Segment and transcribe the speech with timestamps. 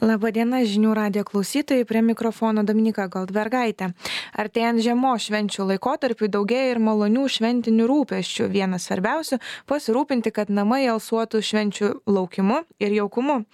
[0.00, 3.90] Labadiena žinių radio klausytojai, prie mikrofono Dominika Goldbergaitė.
[4.32, 8.46] Artėjant žiemos švenčių laikotarpiu daugėja ir malonių šventinių rūpeščių.
[8.48, 9.36] Vienas svarbiausių-
[9.70, 13.44] pasirūpinti, kad namai alsuotų švenčių laukimu ir jaukumu.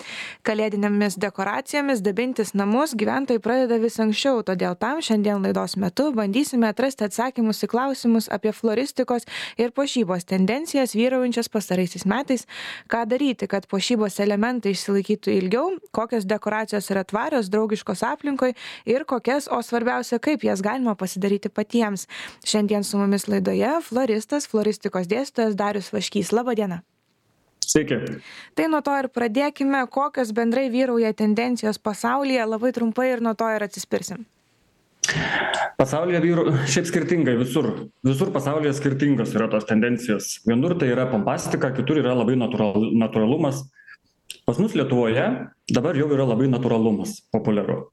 [0.45, 7.03] Kalėdinėmis dekoracijomis dabintis namus gyventojai pradeda vis anksčiau, todėl tam šiandien laidos metu bandysime atrasti
[7.11, 9.27] atsakymus į klausimus apie floristikos
[9.59, 12.47] ir pošybos tendencijas vyraujančias pastaraisiais metais,
[12.87, 18.54] ką daryti, kad pošybos elementai išsilaikytų ilgiau, kokios dekoracijos dekoracijos yra tvarios, draugiškos aplinkoj
[18.86, 22.07] ir kokias, o svarbiausia, kaip jas galima pasidaryti patiems.
[22.46, 26.35] Šiandien su mumis laidoje floristas, floristikos dėstytojas Darius Vaškys.
[26.36, 26.82] Labadiena.
[27.67, 27.99] Sveiki.
[28.54, 33.48] Tai nuo to ir pradėkime, kokios bendrai vyrauja tendencijos pasaulyje, labai trumpai ir nuo to
[33.50, 34.23] ir atsispirsim.
[35.77, 37.69] Pasaulyje vyrų šiaip skirtingai visur.
[38.06, 40.31] Visur pasaulyje skirtingos yra tos tendencijos.
[40.47, 43.67] Vienur tai yra pompastika, kitur yra labai natural, natūralumas,
[44.47, 45.27] pas mus lietuvoje
[45.75, 47.89] dabar jau yra labai natūralumas populiaru.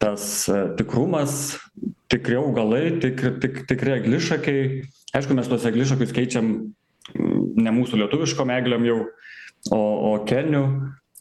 [0.00, 1.56] Tas e, tikrumas
[2.12, 4.82] tikri augalai tik tik tikri eglišakiai.
[5.16, 6.52] Aišku mes tuos eglišakius keičiam
[7.14, 9.02] ne mūsų lietuviškom eglėm jau
[9.72, 10.64] o o keniu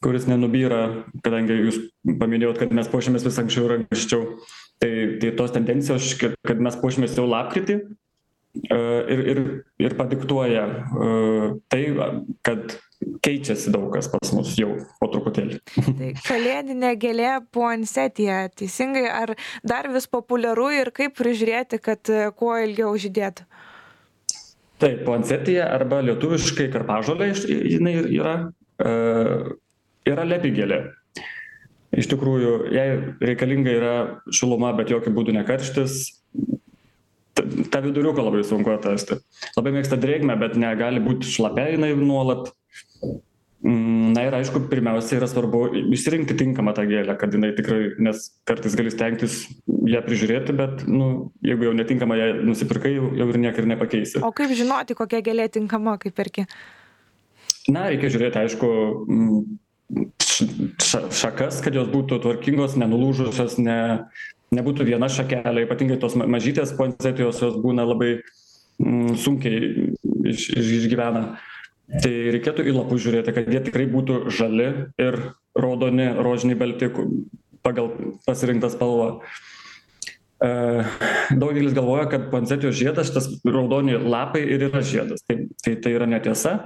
[0.03, 0.81] kuris nenubyra
[1.25, 1.79] kadangi jūs
[2.19, 4.25] paminėjot kad mes puošiamės vis anksčiau ir anksčiau.
[4.79, 4.91] Tai
[5.21, 7.79] tai tos tendencijos kad mes puošiamės jau lapkritį
[8.63, 9.39] ir ir
[9.79, 11.09] ir padiktuoja e,
[11.69, 11.83] tai
[12.45, 12.77] kad
[13.25, 15.59] keičiasi daug kas pas mus jau po truputėlį.
[15.99, 19.35] Tai kalėdinė gėlė puansetija, teisingai, ar
[19.67, 23.47] dar vis populiaru ir kaip prižiūrėti, kad e, kuo ilgiau žydėtų?
[24.81, 28.35] Taip, puansetija arba lietuviškai karpažolė, jinai yra,
[28.79, 28.93] e,
[30.11, 30.81] yra lepigėlė.
[31.95, 32.87] Iš tikrųjų, jai
[33.23, 33.95] reikalinga yra
[34.33, 36.01] šiluma, bet jokių būdų nekarštis.
[37.35, 39.19] Ta viduriuką labai sunku atrasti.
[39.57, 42.53] Labai mėgsta drėgmę, bet negali būti šlapia jinai nuolat
[43.65, 45.63] Mm, na ir aišku, pirmiausia yra svarbu
[45.95, 49.39] išsirinkti tinkamą tą gėlę, kad jinai tikrai, nes kartais gali stengtis
[49.89, 54.21] ją prižiūrėti, bet, nu, jeigu jau netinkamą ją nusipirkai, jau, jau ir niek ir nepakeisi.
[54.21, 56.45] O kaip žinoti, kokia gėlė tinkama, kaip perki?
[57.65, 58.69] Na, reikia žiūrėti, aišku,
[59.09, 59.41] mm,
[61.17, 63.79] šakas, kad jos būtų tvarkingos, nenulūžusios, ne,
[64.55, 68.15] nebūtų viena šakelė, ypatingai tos mažytės poinsetijos, jos būna labai
[68.79, 69.91] mm, sunkiai
[70.31, 71.27] iš, išgyvena.
[71.35, 71.51] Iš
[71.85, 74.69] tai reikėtų į lapus žiūrėti kad jie tikrai būtų žali
[75.01, 75.19] ir
[75.57, 76.89] raudoni rožiniai balti
[77.65, 77.91] pagal
[78.25, 79.07] pasirinktą spalvą
[80.41, 80.49] e,
[81.37, 85.25] daugelis galvoja kad puansetijos žiedas šitas raudoni lapai ir yra žiedas.
[85.27, 86.57] Tai tai tai yra netiesa.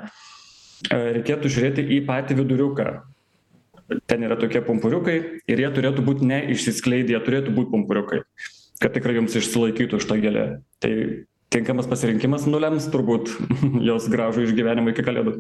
[0.87, 2.89] E, reikėtų žiūrėti į patį viduriuką
[4.09, 5.17] ten yra tokie pumpuriukai
[5.49, 8.23] ir jie turėtų būt ne išsiskleidę jie turėtų būt pumpuriukai
[8.79, 10.45] kad tikrai jums išsilaikytų šita gėlė
[10.83, 10.93] tai
[11.53, 13.31] tinkamas pasirinkimas nulems turbūt
[13.89, 15.33] jos gražų išgyvenimą iki kalėdų.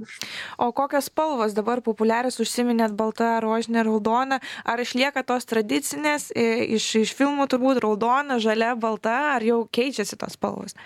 [0.61, 4.39] O kokios spalvos dabar populiarios užsiminėt balta, rožinė, raudona?
[4.65, 10.37] Ar išlieka tos tradicinės iš, iš filmų turbūt raudona, žalia, balta, ar jau keičiasi tos
[10.39, 10.77] spalvos?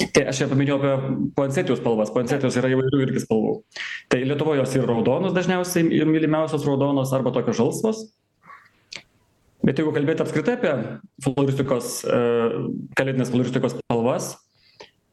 [0.00, 2.12] Tai aš čia paminėjau apie poinsetijos spalvas.
[2.14, 3.52] Poinsetijos yra įvairių irgi spalvų.
[4.12, 8.00] Tai Lietuvoje jos yra raudonos dažniausiai ir mylimiausios raudonos arba tokios žalsvos.
[9.60, 10.72] Bet jeigu kalbėti apskritai apie
[11.20, 12.20] floristikos, e,
[12.96, 14.30] kalėdinės floristikos spalvas,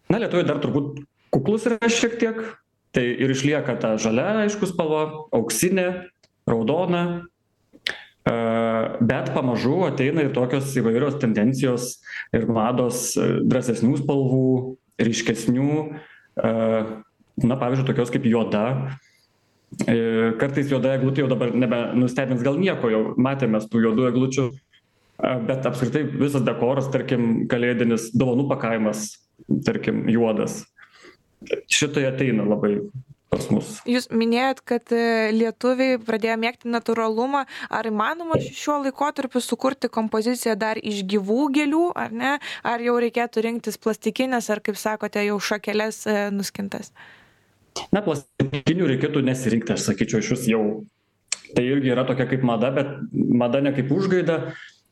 [0.07, 1.01] na, lietuviai dar turbūt
[1.35, 2.39] kuklus yra šiek tiek,
[2.95, 5.87] tai ir išlieka ta žalia, aišku, spalva, auksinė,
[6.47, 7.27] raudona,
[8.27, 11.97] bet pamažu ateina ir tokios įvairios tendencijos
[12.35, 14.47] ir mados e, drąsesnių spalvų,
[14.97, 15.73] ryškesnių,
[16.37, 18.63] na, pavyzdžiui, tokios kaip juoda,
[19.83, 19.95] E,
[20.39, 24.45] kartais juoda eglutė jau dabar nebenustebins gal nieko, jau matėme tų juodų eglučių,
[25.49, 29.09] bet apskritai visas dekoras, tarkim, kalėdinis dovanų pakavimas,
[29.67, 30.61] tarkim, juodas.
[31.69, 32.77] Šitai ateina labai
[33.33, 33.73] pas mus.
[33.89, 35.03] Jūs minėjot, kad e,
[35.35, 37.43] lietuviai pradėjo mėgti natūralumą.
[37.69, 42.33] Ar įmanoma šiuo laikotarpiu sukurti kompoziciją dar iš gyvų gėlių, ar ne?
[42.63, 46.91] Ar jau reikėtų rinktis plastikinės, ar kaip sakote, jau šakelės e, nuskintas?
[46.91, 47.13] Uh,
[47.93, 50.63] na plastikinių reikėtų nesirinkti aš sakyčiau išvis jau
[51.55, 54.37] tai irgi yra tokia kaip mada bet mada ne kaip užgaida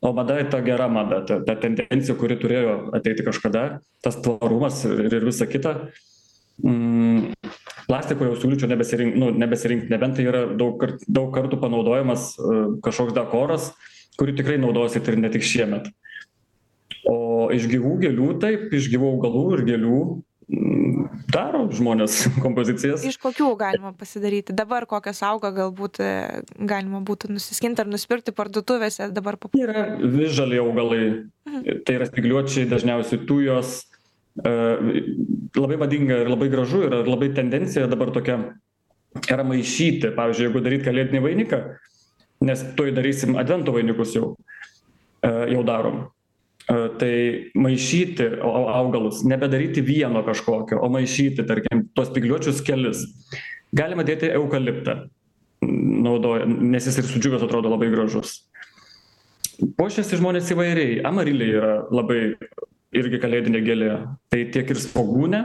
[0.05, 3.65] o mada ta gera mada ta ta tendencija kuri turėjo ateiti kažkada
[4.05, 5.75] tas tvarumas ir ir visa kita
[6.63, 7.33] mm,
[7.89, 12.55] plastiko jau siūlyčiau nebesirinkt nu nebesirinkt nebent tai yra daug kart daug kartų panaudojamas e,
[12.85, 13.71] kažkoks dekoras
[14.19, 15.91] kurį tikrai naudosit ir ne tik šiemet
[17.09, 19.99] o iš gyvų gėlių taip iš gyvų augalų ir gėlių
[21.31, 23.05] daro žmonės kompozicijas.
[23.07, 24.55] Iš kokių galima pasidaryti?
[24.55, 26.11] Dabar kokios auga galbūt e,
[26.57, 29.73] galima būtų nusiskinti ar nusipirkti parduotuvėse dabar populiarų?
[29.73, 31.03] Yra visžaliai augalai,
[31.49, 31.83] mhm.
[31.87, 33.81] tai yra spigliuočiai, dažniausiai tujos.
[34.35, 34.51] E,
[35.55, 38.39] labai vadinga ir labai gražu yra labai tendencija dabar tokia
[39.31, 40.11] yra maišyti.
[40.17, 41.61] Pavyzdžiui, jeigu daryti kalėdinį vainiką,
[42.43, 44.33] nes tuoj darysim advento vainikus jau,
[45.23, 46.03] e, jau darom.
[46.65, 47.13] E, tai
[47.55, 53.05] maišyti augalus, nebedaryti vieno kažkokio, o maišyti, tarkim, tuos spigliuočius kelis.
[53.75, 55.05] Galima dėti eukaliptą,
[55.63, 58.41] naudoja, nes jis ir sudžiugęs atrodo labai gražus.
[59.79, 60.99] Puošiasi žmonės įvairiai.
[61.07, 62.35] Amarilė yra labai
[62.95, 63.91] irgi kalėdinė gėlė.
[64.31, 65.41] Tai tiek ir svogūnė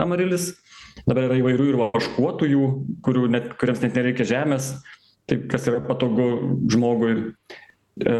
[0.00, 0.52] amarilis,
[1.04, 2.70] dabar yra įvairių ir vaškuotųjų,
[3.32, 4.72] net, kuriems net nereikia žemės,
[5.30, 6.30] taip kas yra patogu
[6.72, 7.14] žmogui.
[7.96, 8.16] E,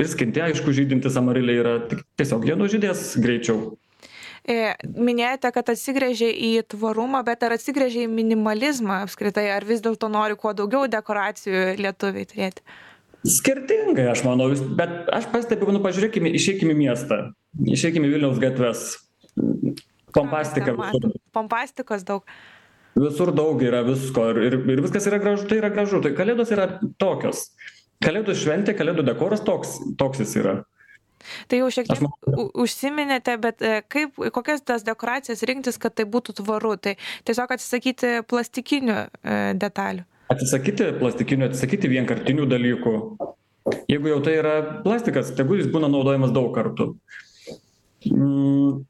[0.00, 1.76] ir skintė, aišku, žydintis amarilė yra
[2.20, 3.72] tiesiog jie nužydės greičiau.
[4.48, 10.08] E, minėjote, kad atsigrėžė į tvarumą, bet ar atsigrėžė į minimalizmą apskritai, ar vis dėlto
[10.12, 12.64] nori kuo daugiau dekoracijų lietuviai turėti?
[13.26, 17.18] Skirtingai, aš manau, bet aš pastebiu, nu pažiūrėkime, išeikime į miestą,
[17.68, 18.86] išeikime į Vilniaus gatves.
[20.14, 20.72] Pompastika.
[20.78, 21.12] Visur.
[21.36, 22.24] Pompastikos daug.
[22.98, 26.00] Visur daug yra visko ir, ir, ir viskas yra gražu, tai yra gražu.
[26.02, 26.66] Tai kalėdos yra
[27.00, 27.50] tokios.
[28.02, 30.56] Kalėdų šventė, kalėdų dekoras toks, toks jis yra.
[31.52, 32.14] Tai jau šiek tiek man...
[32.64, 36.74] užsiminėte, bet e, kaip, kokias tas dekoracijas rinktis, kad tai būtų tvaru?
[36.80, 36.96] Tai
[37.28, 40.06] tiesiog atsisakyti plastikinių e, detalių.
[40.30, 42.94] Atsisakyti plastikinių, atsisakyti vienkartinių dalykų.
[43.90, 44.54] Jeigu jau tai yra
[44.84, 46.92] plastikas, tegu jis būna naudojamas daug kartų.
[48.08, 48.84] Mm,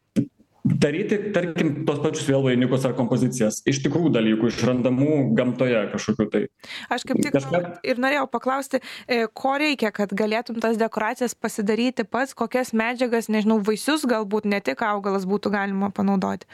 [0.65, 6.43] daryti tarkim tuos pačius vėl vainikus ar kompozicijas iš tikrų dalykų išrandamų gamtoje kažkokių tai
[6.93, 7.63] aš kaip tik Kažką...
[7.87, 13.61] ir norėjau paklausti e, ko reikia kad galėtum tas dekoracijas pasidaryti pats kokias medžiagas nežinau
[13.65, 16.49] vaisius galbūt ne tik augalas būtų galima panaudoti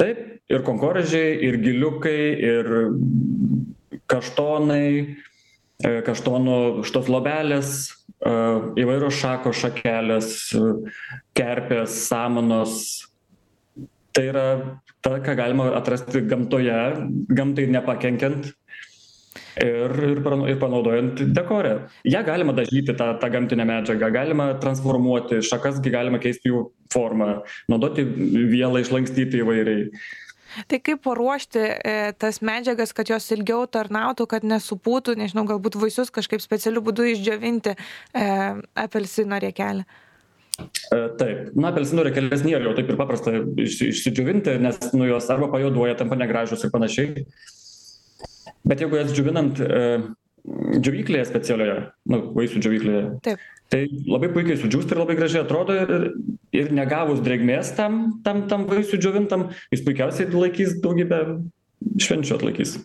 [0.00, 0.20] taip
[0.50, 2.18] ir konkorėžiai ir giliukai
[2.52, 2.72] ir
[4.14, 6.56] kaštonai e, kaštonų
[6.86, 8.32] šitos lobelės e,
[8.84, 10.32] įvairios šakos šakelės
[11.36, 12.78] kerpės samanos.
[14.14, 14.48] Tai yra
[15.02, 16.76] ta ką galima atrasti gamtoje
[17.34, 18.52] gamtai nepakenkiant
[19.62, 20.20] ir ir
[20.50, 21.74] ir panaudojant dekore
[22.04, 27.42] ją galima dažyti tą tą gamtinę medžiagą galima transformuoti šakas gi galima keisti jų formą
[27.68, 28.04] naudoti
[28.54, 29.88] vielą išlankstyti įvairiai
[30.70, 36.12] Tai kaip paruošti e, tas medžiagas, kad jos ilgiau tarnautų, kad nesupūtų, nežinau, galbūt vaisius
[36.14, 38.26] kažkaip specialiu būdu išdžiovinti e,
[38.86, 39.86] apelsino riekelę?
[40.54, 45.30] E, taip, na, apelsinų rekelės nėra jau taip ir paprasta iš, išsidžiuvinti, nes nu, jos
[45.34, 47.24] arba pajoduoja, tampa negražus ir panašiai.
[48.64, 49.82] Bet jeigu jas džiuvinant e,
[50.78, 51.76] džiuvyklėje specialioje,
[52.12, 53.42] nu, vaisių džiuvyklėje, taip.
[53.74, 56.06] Tai labai puikiai sudžiūsta ir labai gražiai atrodo ir,
[56.54, 61.20] ir negavus drėgmės tam, tam, tam vaisių džiovintam, jis puikiausiai laikys daugybę
[61.98, 62.78] švenčių atlaikys.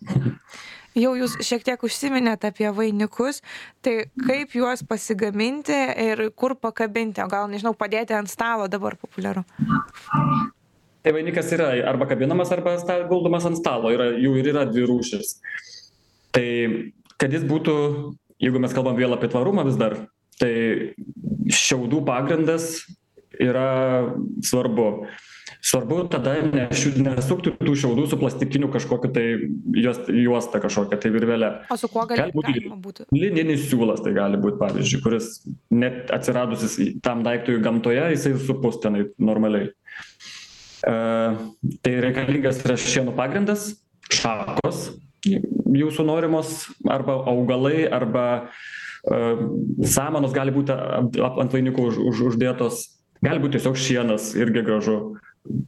[0.98, 3.44] Jau jūs šiek tiek užsiminėt apie vainikus,
[3.86, 9.46] tai kaip juos pasigaminti ir kur pakabinti, o gal, nežinau, padėti ant stalo dabar populiaru?
[11.06, 12.74] Tai vainikas yra arba kabinamas, arba
[13.08, 15.36] guldomas ant stalo, yra, jų ir yra dvi rūšis.
[16.36, 16.48] Tai
[17.22, 17.76] kad jis būtų,
[18.42, 20.02] jeigu mes kalbam vėl apie tvarumą vis dar,
[20.40, 20.54] tai
[21.54, 22.72] šiaudų pagrindas
[23.40, 24.10] yra
[24.44, 24.92] svarbu.
[25.60, 29.24] Svarbu tada nešiu nesukti tų šiaudų su plastikiniu kažkokiu tai
[29.76, 31.50] juos juosta kažkokia tai virvele.
[31.68, 33.08] O su kuo gali, gali būti galima būtų?
[33.16, 35.28] lininis siūlas tai gali būt pavyzdžiui kuris
[35.74, 39.74] net atsiradusis tam daiktui gamtoje jisai supus tenai normaliai.
[40.88, 40.96] E,
[41.84, 43.74] tai reikalingas yra šieno pagrindas
[44.16, 44.94] šakos
[45.28, 48.26] jūsų norimos arba augalai arba
[49.04, 52.82] samanos gali būti ant vainikų už, už, uždėtos
[53.24, 54.98] gali būt tiesiog šienas irgi gražu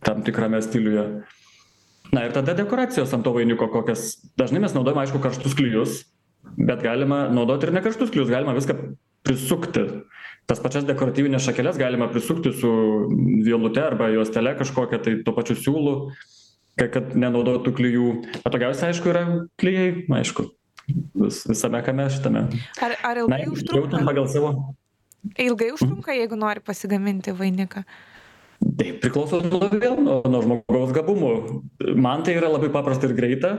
[0.06, 1.06] tam tikrame stiliuje.
[2.12, 4.18] Na ir tada dekoracijos ant to vainiko kokias.
[4.40, 6.02] Dažnai mes naudojame, aišku, karštus klyjus,
[6.58, 8.76] bet galima naudoti ir nekarštus klyjus, galima viską
[9.24, 9.86] prisukti.
[10.50, 12.72] Tas pačias dekoratyvinės šakelės galima prisukti su
[13.46, 15.94] vielute arba juostele kažkokia, tai tuo pačiu siūlu,
[16.82, 18.08] kad nenaudotų klyjų.
[18.44, 19.24] Patogiausia, aišku, yra
[19.62, 20.50] klyjai, aišku,
[21.24, 22.46] vis, visame kame šitame.
[22.82, 24.06] Ar, ar ilgai Na, užtrunka?
[24.08, 24.54] Pagal savo.
[25.38, 27.86] Ilgai užtrunka, jeigu nori pasigaminti vainiką?
[28.78, 31.32] tai priklauso nuo vėl nuo nuo žmogaus gabumų
[31.98, 33.56] man tai yra labai paprasta ir greita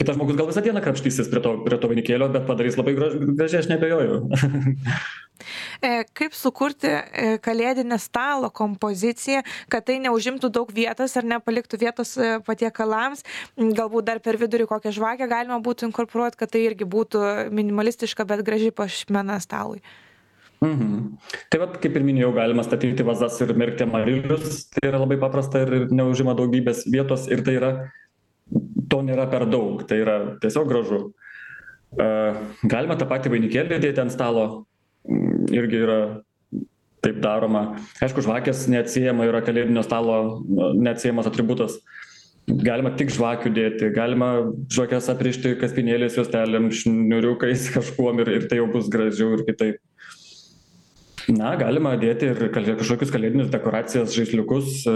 [0.00, 3.18] kitas žmogus gal visą dieną krapštysis prie to prie to vainikėlio bet padarys labai graž
[3.40, 4.20] gražiai aš neabejoju
[5.88, 12.14] e, Kaip sukurti e, kalėdinę stalo kompoziciją, kad tai neužimtų daug vietos ar nepaliktų vietos
[12.16, 13.26] e, patiekalams,
[13.58, 18.46] galbūt dar per vidurį kokią žvakę galima būtų inkorporuoti, kad tai irgi būtų minimalistiška, bet
[18.46, 19.82] graži pašmena stalui.
[20.62, 21.16] Mhm.
[21.50, 25.64] Tai vat, kaip ir minėjau, galima statyti vazas ir merkti amarilius, tai yra labai paprasta
[25.64, 27.70] ir neužima daugybės vietos ir tai yra,
[28.90, 31.00] to nėra per daug, tai yra tiesiog gražu.
[32.64, 34.44] Galima tą patį vainikėlį dėti ant stalo,
[35.08, 35.98] mm, irgi yra
[37.02, 37.64] taip daroma.
[38.04, 40.16] Aišku, žvakės neatsiejama yra kalėdinio stalo
[40.78, 41.80] neatsiejamas atributas.
[42.46, 48.66] galima tik žvakių dėti galima žvakes aprišti kaspinėliais juostelėm šniuriukais kažkuom ir ir tai jau
[48.72, 49.78] bus gražiau ir kitaip
[51.30, 54.94] na galima dėti ir kal kažkokius kalėdines dekoracijas žaisliukus e,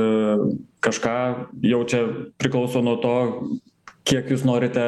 [0.82, 1.16] kažką
[1.62, 2.02] jau čia
[2.40, 3.16] priklauso nuo to
[4.06, 4.86] kiek jūs norite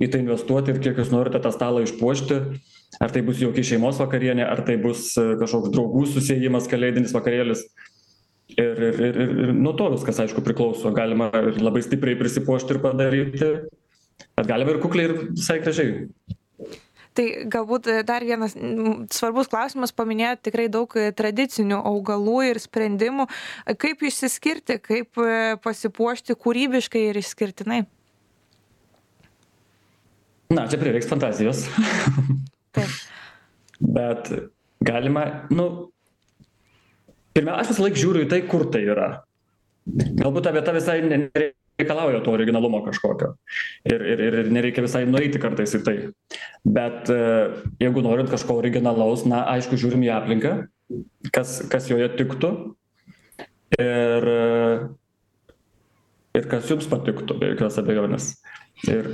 [0.00, 2.40] į tai investuoti ir kiek jūs norite tą stalą išpuošti.
[3.02, 7.64] Ar tai bus jauki šeimos vakarienė ar tai bus e, kažkoks draugų susiėjimas kalėdinis vakarėlis.
[8.54, 10.92] Ir ir ir ir ir nuo to viskas aišku priklauso.
[10.94, 13.50] Galima ir labai stipriai prisipuošti ir padaryti.
[14.38, 16.06] Bet galima ir kukliai ir visai gražiai
[17.14, 18.56] Tai galbūt e, dar vienas
[19.14, 23.28] svarbus klausimas, paminėjot tikrai daug e, tradicinių augalų ir sprendimų.
[23.78, 25.20] Kaip išsiskirti, kaip
[25.64, 27.84] pasipuošti kūrybiškai ir išskirtinai?
[30.54, 31.64] Na, čia prireiks fantazijos.
[32.74, 32.90] Taip.
[33.78, 34.30] Bet
[34.84, 35.68] galima, nu,
[37.34, 39.08] pirmia, aš visą laiką žiūriu į tai, kur tai yra.
[39.84, 41.00] Galbūt ta vieta visai
[41.78, 43.34] nereikalauja to originalumo kažkokio.
[43.84, 45.96] Ir, ir, ir nereikia visai nueiti kartais į tai.
[46.64, 47.20] Bet e,
[47.82, 50.54] jeigu norint kažko originalaus, na, aišku, žiūrim į aplinką,
[51.34, 52.52] kas, kas joje tiktų.
[53.74, 54.28] Ir,
[56.38, 58.28] ir kas jums patiktų, be jokios abejonės.
[58.86, 59.10] Ir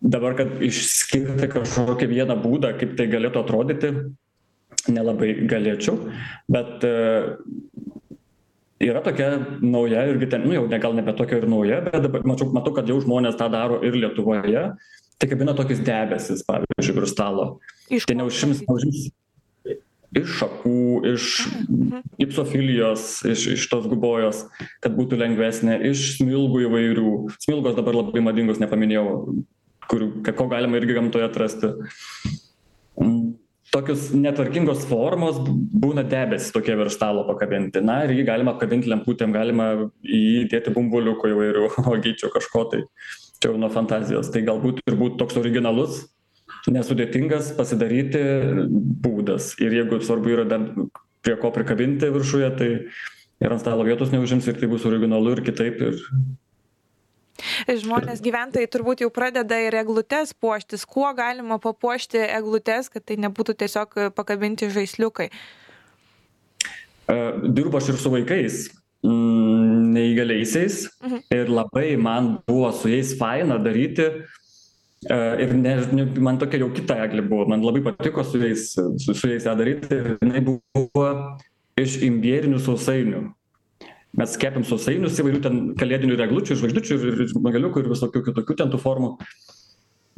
[0.00, 3.92] dabar kad išskirti kažkokį vieną būdą kaip tai galėtų atrodyti
[4.92, 5.96] nelabai galėčiau
[6.52, 6.92] bet e,
[8.80, 9.30] yra tokia
[9.60, 12.74] nauja irgi ten nu jau ne gal nebe tokia ir nauja bet dabar mačiau matau
[12.74, 14.64] kad jau žmonės tą daro ir lietuvoje
[15.18, 17.48] tai kabina tokius debesis pavyzdžiui virš stalo
[17.90, 19.08] tai neužšims neužims
[20.18, 20.78] iš šakų
[21.10, 21.26] iš
[21.68, 22.06] mhm.
[22.22, 24.46] gipsofilijos iš iš tos gubojos
[24.84, 29.18] kad būtų lengvesnė iš smilgų įvairių smilgos dabar labai madingos nepaminėjau
[29.88, 31.72] kurių ko galima irgi gamtoje atrasti.
[33.68, 37.82] Tokios netvarkingos formos būna debesys tokie virš stalo pakabinti.
[37.84, 39.66] Na ir jį galima apkabinti lemputėm, galima
[40.02, 42.84] įdėti bumbuliukų įvairių, ogyčių kažko tai.
[43.38, 44.32] Čia jau nuo fantazijos.
[44.34, 46.00] Tai galbūt ir būtų toks originalus,
[46.72, 48.22] nesudėtingas pasidaryti
[49.04, 49.52] būdas.
[49.62, 50.64] Ir jeigu svarbu yra dar
[51.24, 52.70] prie ko prikabinti viršuje, tai
[53.44, 55.82] ir ant stalo vietos neužims ir tai bus originalu ir kitaip.
[55.90, 56.00] Ir
[57.68, 60.84] Žmonės gyventojai turbūt jau pradeda ir eglutes puoštis.
[60.88, 65.30] Kuo galima papuošti eglutes, kad tai nebūtų tiesiog pakabinti žaisliukai?
[67.08, 68.58] Dirbu aš ir su vaikais
[69.06, 71.22] mm, neįgaliaisiais mhm.
[71.32, 74.10] ir labai man buvo su jais faina daryti.
[75.08, 75.76] Ir ne,
[76.18, 79.54] man tokia jau kita eglė buvo, man labai patiko su jais, su, su jais ją
[79.54, 81.04] daryti ir jinai buvo
[81.78, 83.20] iš imbierinių sausainių
[84.18, 88.24] mes kepėm sausainius įvairių ten kalėdinių ir eglučių ir žvaigždučių ir ir smagaliukų ir visokių
[88.30, 89.14] kitokių ten tų formų.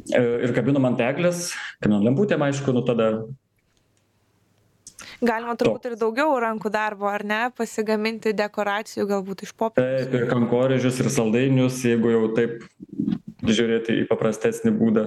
[0.09, 1.51] E, ir kabinom ant eglės
[1.83, 3.13] kabinom lemputėm aišku nu tada
[5.21, 10.07] Galima turbūt ir daugiau rankų darbo, ar ne, pasigaminti dekoracijų galbūt iš popieriaus.
[10.07, 12.63] Taip, ir kankorėžius, ir saldainius, jeigu jau taip
[13.45, 15.03] žiūrėti į paprastesnį būdą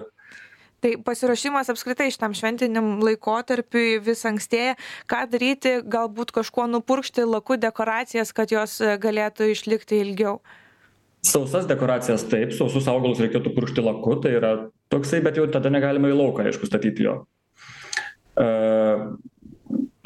[0.85, 4.77] tai pasiruošimas apskritai šitam šventiniam laikotarpiui vis ankstėja.
[5.09, 10.39] Ką daryti galbūt kažkuo nupurkšti laku dekoracijas kad jos e, galėtų išlikti ilgiau?
[11.25, 14.57] Sausas dekoracijas taip sausus augalus reikėtų purkšti laku tai yra
[14.93, 17.23] toksai bet jau tada negalima į lauką aišku statyti jo.
[18.37, 18.49] E,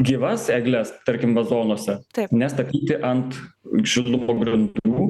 [0.07, 1.99] gyvas egles tarkim vazonuose
[2.31, 3.35] nestatyti ant
[3.83, 5.09] šildymo grindų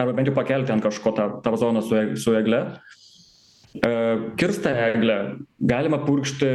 [0.00, 2.64] arba bent jau pakelti ant kažko tą tą vazoną su e, su egle
[4.40, 5.18] kirstą eglę
[5.60, 6.50] galima purkšti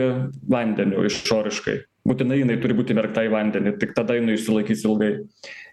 [0.51, 1.77] vandeniu išoriškai.
[2.05, 5.11] Būtinai jinai turi būti įmerkta į vandenį tik tada jinai išsilaikys ilgai.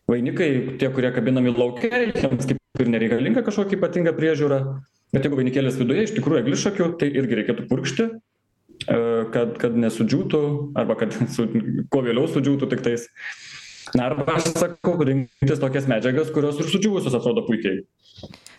[0.08, 4.62] Vainikai tie kurie kabinami lauke jiems kaip ir nereikalinga kažkokia ypatinga priežiūra
[5.12, 8.14] bet jeigu vainikėlis viduje iš tikrųjų eglišakių tai irgi reikėtų purkšti e,
[9.34, 10.42] kad kad nesudžiūtų
[10.80, 11.48] arba kad su
[11.92, 13.08] kuo vėliau sudžiūtų tiktais
[13.98, 17.84] na arba aš sakau rinktis tokias medžiagas kurios ir sudžiūvusios atrodo puikiai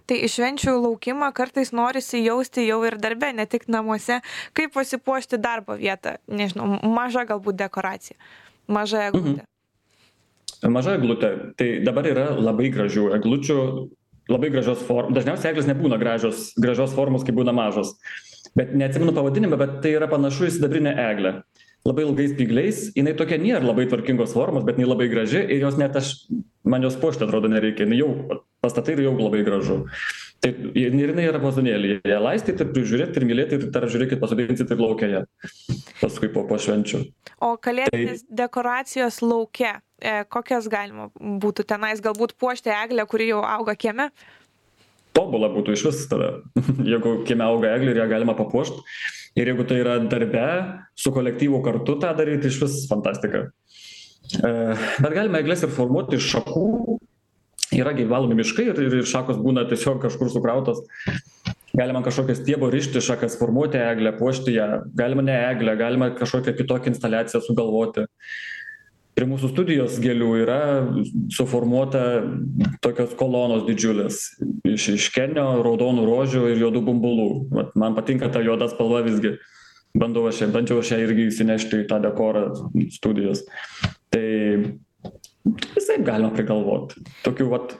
[0.08, 4.20] tai į švenčių laukimą kartais norisi jausti jau ir darbe ne tik namuose
[4.58, 8.18] kaip pasipuošti darbo vietą nežinau maža galbūt dekoracija
[8.68, 9.44] maža eglutė.
[9.44, 10.72] Mhm.
[10.72, 11.32] maža eglutė.
[11.60, 13.58] Tai dabar yra labai gražių eglučių
[14.32, 17.96] labai gražios formos dažniausiai eglės nebūna gražios gražios formos kai būna mažos.
[18.56, 21.36] Bet neatsimenu pavadinimo bet tai yra panašu į sidabrinę eglę.
[21.84, 25.80] Labai ilgais spygliais jinai tokia nėra labai tvarkingos formos bet jinai labai graži ir jos
[25.80, 26.16] net aš
[26.64, 28.14] man jos puošti atrodo nereikia jinai jau
[28.64, 29.84] pastatai ir jau labai gražu.
[30.44, 34.82] Tai ir jinai yra vazonėlyje ją laistyti prižiūrėt ir mylėti ir dar žiūrėkit pasodinsit ir
[34.82, 35.22] lauke ją.
[36.02, 37.00] Paskui po po švenčių.
[37.44, 43.40] O kalėdinės tai, dekoracijos lauke e, kokias galima būtų tenais galbūt puošti eglę kuri jau
[43.48, 44.10] auga kieme?
[45.16, 46.34] Tobula būtų išvis tada.
[46.92, 48.84] Jeigu kieme auga eglė ir ją galima papuošt.
[49.40, 50.44] Ir jeigu tai yra darbe
[50.94, 53.48] su kolektyvu kartu tą daryt išvis fantastika.
[54.44, 54.52] E,
[55.00, 56.68] bet galima egles ir formuoti iš šakų
[57.80, 60.84] yra gi valomi miškai ir, ir šakos būna tiesiog kažkur sukrautos.
[61.74, 66.94] Galima kažkokią stiebo rišti šakas, formuoti eglę, puošti ją, galima ne eglę, galima kažkokią kitokią
[66.94, 68.06] instaliaciją sugalvoti.
[69.14, 70.60] Prie mūsų studijos gėlių yra
[71.34, 72.04] suformuota
[72.82, 74.22] tokios kolonos didžiulės
[74.70, 77.28] iš, iš kenio, raudonų rožių ir juodų bumbulų.
[77.54, 79.36] Vat man patinka ta juoda spalva visgi.
[79.94, 82.48] Bandau aš, bandžiau aš ją irgi įsinešti į tą dekorą
[82.96, 83.44] studijos.
[84.14, 84.26] Tai
[85.46, 87.04] visai galima prigalvoti.
[87.26, 87.80] Tokių vat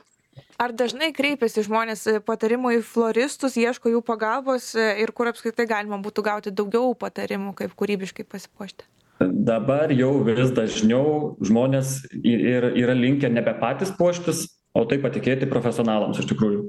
[0.54, 6.22] Ar dažnai kreipiasi žmonės patarimų į floristus, ieško jų pagalbos ir kur apskritai galima būtų
[6.22, 8.86] gauti daugiau patarimų, kaip kūrybiškai pasipuošti?
[9.20, 16.18] dabar jau vis dažniau žmonės ir yra linkę nebe patys puoštis o tai patikėti profesionalams
[16.18, 16.64] iš tikrųjų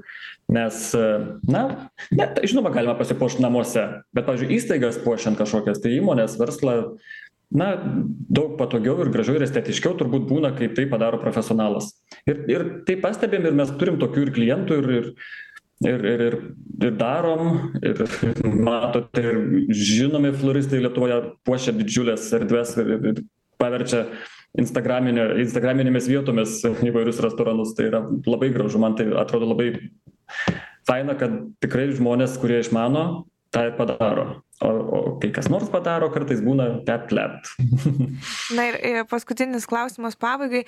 [0.54, 0.82] nes
[1.50, 1.64] na
[2.14, 6.78] ne tai žinoma galima pasipuošt namuose bet pavyzdžiui įstaigas puošiant kažkokias tai įmones verslą
[7.56, 7.72] na
[8.30, 11.94] daug patogiau ir gražiau ir estetiškiau turbūt būna kai tai padaro profesionalas.
[12.28, 15.10] Ir ir tai pastebim ir mes turim tokių ir klientų ir ir
[15.86, 16.36] ir ir ir
[16.88, 18.04] ir darom ir
[18.44, 19.40] matote ir
[19.72, 23.24] žinomi floristai lietuvoje puošia didžiules erdves ir ir
[23.60, 24.06] paverčia
[24.60, 27.76] instagramine instagraminėmis vietomis įvairius restoranus.
[27.76, 29.72] Tai yra labai gražu man tai atrodo labai
[30.88, 34.26] faina kad tikrai žmonės kurie išmano tą ir padaro
[34.64, 37.52] o o kai kas nors padaro kartais būna tept lept
[38.58, 40.64] na ir paskutinis klausimas pabaigai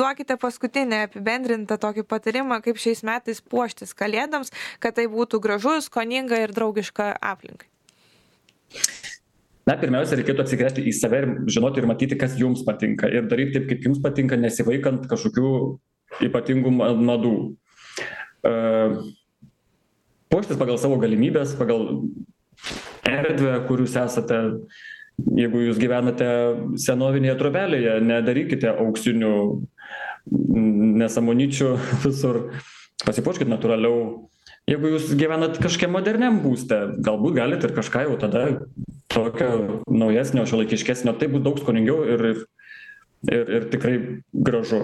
[0.00, 6.42] duokite paskutinį apibendrintą tokį patarimą kaip šiais metais puoštis kalėdoms kad tai būtų gražu skoninga
[6.44, 7.68] ir draugiška aplinkai
[9.68, 13.06] Na, pirmiausia, reikėtų atsigręžti į save ir žinoti ir matyti, kas jums patinka.
[13.12, 15.50] Ir daryti taip, kaip jums patinka, nesivaikant kažkokių
[16.26, 17.34] ypatingų madų.
[18.40, 18.96] Uh,
[20.32, 21.86] puoštis pagal savo galimybės, pagal
[23.18, 24.40] erdvę, kur jūs esate.
[25.36, 26.26] Jeigu jūs gyvenate
[26.80, 29.34] senovinėje trobelėje, nedarykite auksinių
[31.00, 31.74] nesamonyčių
[32.06, 32.40] visur,
[33.04, 34.28] pasipuoškite natūraliau.
[34.70, 38.44] Jeigu jūs gyvenat kažkiek moderniam būste, galbūt galite ir kažką jau tada
[39.10, 42.26] tokio naujesnio, šiuolaikiškesnio, tai bus daug skoningiau ir,
[43.28, 43.96] ir ir tikrai
[44.32, 44.80] gražu.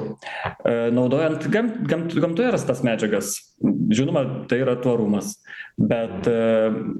[0.65, 3.33] E, naudojant gam, gam, gamtoje rastas medžiagas,
[3.89, 5.39] žinoma, tai yra tvarumas,
[5.81, 6.37] bet e,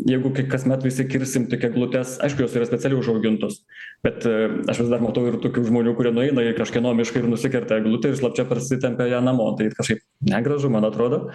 [0.09, 3.63] jeigu kasmet visi kirsim tik eglutes, aišku, jos yra specialiai užaugintos,
[4.07, 4.37] bet e,
[4.71, 8.13] aš vis dar matau ir tokių žmonių, kurie nueina į kažkieno mišką ir nusikerta eglutę
[8.13, 11.27] ir slapčia persitempia ją namo, tai kažkaip negražu, man atrodo.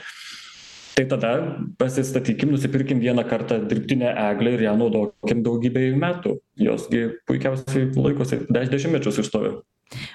[0.92, 1.30] Tai tada
[1.80, 6.36] pasistatykim, nusipirkim vieną kartą dirbtinę eglę ir ją naudokim daugybę metų.
[6.60, 9.54] Josgi puikiausiai laikosi, dešimtmečius išstovi.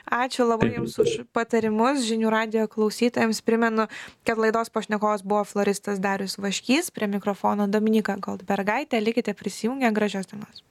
[0.07, 2.05] Ačiū labai Jums už patarimus.
[2.07, 3.89] Žinių radio klausytojams primenu,
[4.27, 9.03] kad laidos pašnekovas buvo floristas Darius Vaškys, prie mikrofono Dominika Goldbergaitė.
[9.03, 10.65] Likite prisijungę, gražios dienos.